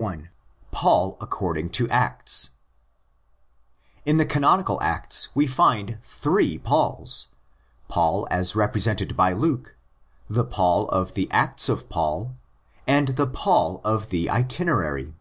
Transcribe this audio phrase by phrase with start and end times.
[0.00, 0.30] Section I.
[0.76, 2.50] PAUL ACCORDING TO ACTS
[4.06, 7.26] In the canonical Acts we find three Pauls:
[7.88, 8.54] Paul as.
[8.54, 9.74] represented by Luke;
[10.30, 12.36] the Paul of the Acts of Paul;
[12.86, 15.14] and the Paul of the Itinerary.